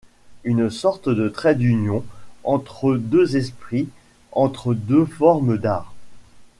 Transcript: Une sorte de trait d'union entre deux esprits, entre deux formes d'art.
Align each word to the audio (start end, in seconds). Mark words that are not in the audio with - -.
Une 0.43 0.71
sorte 0.71 1.09
de 1.09 1.29
trait 1.29 1.53
d'union 1.53 2.03
entre 2.43 2.95
deux 2.95 3.37
esprits, 3.37 3.87
entre 4.31 4.73
deux 4.73 5.05
formes 5.05 5.59
d'art. 5.59 5.93